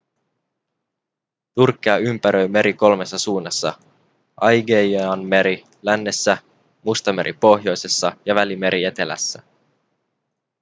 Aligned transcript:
turkkia 1.53 1.97
ympäröi 1.97 2.47
meri 2.47 2.73
kolmessa 2.73 3.19
suunnassa 3.19 3.73
aigeianmeri 4.37 5.63
lännessä 5.81 6.37
mustameri 6.83 7.33
pohjoisessa 7.33 8.13
ja 8.25 8.35
välimeri 8.35 8.83
etelässä 8.83 9.43